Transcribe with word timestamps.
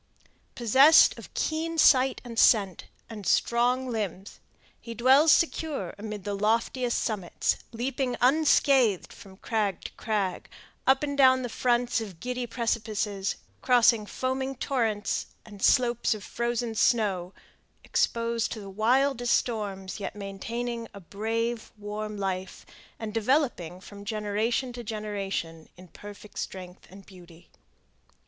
Possessed 0.55 1.15
of 1.19 1.31
keen 1.35 1.77
sight 1.77 2.21
and 2.23 2.39
scent, 2.39 2.85
and 3.07 3.23
strong 3.27 3.87
limbs, 3.87 4.39
he 4.79 4.95
dwells 4.95 5.31
secure 5.31 5.93
amid 5.99 6.23
the 6.23 6.33
loftiest 6.33 6.97
summits, 6.97 7.57
leaping 7.71 8.17
unscathed 8.19 9.13
from 9.13 9.37
crag 9.37 9.83
to 9.83 9.91
crag, 9.91 10.49
up 10.87 11.03
and 11.03 11.15
down 11.15 11.43
the 11.43 11.49
fronts 11.49 12.01
of 12.01 12.19
giddy 12.19 12.47
precipices, 12.47 13.35
crossing 13.61 14.07
foaming 14.07 14.55
torrents 14.55 15.27
and 15.45 15.61
slopes 15.61 16.15
of 16.15 16.23
frozen 16.23 16.73
snow, 16.73 17.31
exposed 17.83 18.51
to 18.53 18.59
the 18.59 18.71
wildest 18.71 19.35
storms, 19.35 19.99
yet 19.99 20.15
maintaining 20.15 20.87
a 20.95 20.99
brave, 20.99 21.71
warm 21.77 22.17
life, 22.17 22.65
and 22.97 23.13
developing 23.13 23.79
from 23.79 24.03
generation 24.03 24.73
to 24.73 24.83
generation 24.83 25.69
in 25.77 25.87
perfect 25.87 26.39
strength 26.39 26.87
and 26.89 27.05
beauty. 27.05 27.51